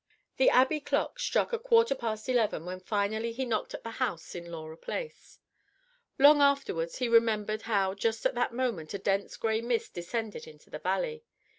[0.37, 4.33] The Abbey clock struck a quarter past eleven when finally he knocked at the house
[4.33, 5.37] in Laura Place.
[6.17, 10.71] Long afterwards he remembered how just at that moment a dense grey mist descended into
[10.71, 11.23] the valley.